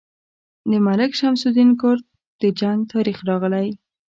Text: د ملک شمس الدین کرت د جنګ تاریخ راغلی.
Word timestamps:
د 0.69 0.71
ملک 0.87 1.11
شمس 1.19 1.41
الدین 1.47 1.71
کرت 1.81 2.05
د 2.41 2.43
جنګ 2.59 2.79
تاریخ 2.93 3.17
راغلی. 3.29 3.67